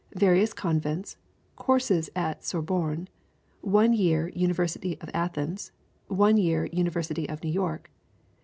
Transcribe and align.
Various 0.15 0.51
convents. 0.53 1.15
Courses 1.55 2.09
at 2.15 2.43
Sorbonne. 2.43 3.07
One 3.61 3.93
year 3.93 4.29
University 4.29 4.99
of 4.99 5.11
Athens. 5.13 5.71
One 6.07 6.37
year 6.37 6.65
University 6.71 7.29
of 7.29 7.43
New 7.43 7.51
York. 7.51 7.91